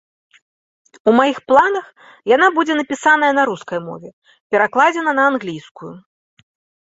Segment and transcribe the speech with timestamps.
[1.09, 1.85] У маіх планах,
[2.35, 4.09] яна будзе напісаная на рускай мове,
[4.55, 5.93] перакладзена на англійскую.